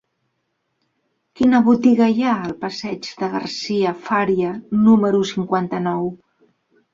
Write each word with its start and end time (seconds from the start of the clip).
Quina 1.39 1.59
botiga 1.67 2.07
hi 2.15 2.25
ha 2.27 2.31
al 2.45 2.55
passeig 2.63 3.11
de 3.19 3.29
Garcia 3.35 3.93
Fària 4.07 4.55
número 4.87 5.21
cinquanta-nou? 5.35 6.11